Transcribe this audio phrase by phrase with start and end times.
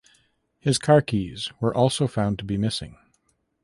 [0.59, 2.97] His car keys were also found to be missing.